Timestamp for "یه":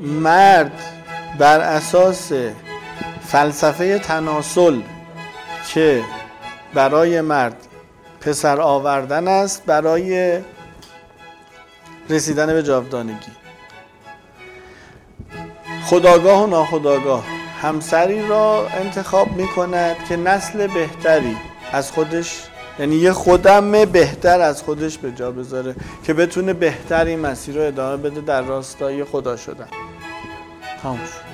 22.96-23.12